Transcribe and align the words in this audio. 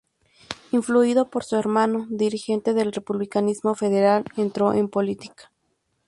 Influido 0.71 1.29
por 1.29 1.43
su 1.43 1.57
hermano, 1.57 2.07
dirigente 2.09 2.73
del 2.73 2.91
republicanismo 2.91 3.75
federal, 3.75 4.25
entró 4.35 4.73
en 4.73 4.89
política. 4.89 5.51